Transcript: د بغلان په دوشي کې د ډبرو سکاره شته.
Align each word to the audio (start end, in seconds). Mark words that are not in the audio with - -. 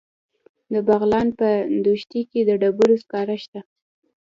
د 0.73 0.75
بغلان 0.87 1.27
په 1.39 1.47
دوشي 1.85 2.21
کې 2.31 2.39
د 2.45 2.51
ډبرو 2.61 2.95
سکاره 3.03 3.37
شته. 3.43 3.59